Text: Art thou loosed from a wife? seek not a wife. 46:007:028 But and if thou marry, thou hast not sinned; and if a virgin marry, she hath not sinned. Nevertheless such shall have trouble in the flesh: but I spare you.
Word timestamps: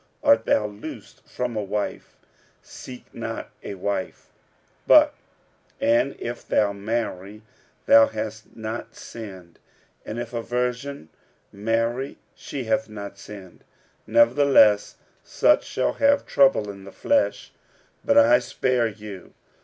Art 0.23 0.45
thou 0.47 0.65
loosed 0.65 1.21
from 1.27 1.55
a 1.55 1.61
wife? 1.61 2.17
seek 2.63 3.05
not 3.13 3.51
a 3.61 3.75
wife. 3.75 4.31
46:007:028 4.87 4.87
But 4.87 5.13
and 5.79 6.15
if 6.19 6.47
thou 6.47 6.73
marry, 6.73 7.43
thou 7.85 8.07
hast 8.07 8.55
not 8.57 8.95
sinned; 8.95 9.59
and 10.03 10.17
if 10.17 10.33
a 10.33 10.41
virgin 10.41 11.09
marry, 11.51 12.17
she 12.33 12.63
hath 12.63 12.89
not 12.89 13.19
sinned. 13.19 13.63
Nevertheless 14.07 14.95
such 15.23 15.65
shall 15.65 15.93
have 15.93 16.25
trouble 16.25 16.71
in 16.71 16.83
the 16.83 16.91
flesh: 16.91 17.53
but 18.03 18.17
I 18.17 18.39
spare 18.39 18.87
you. 18.87 19.35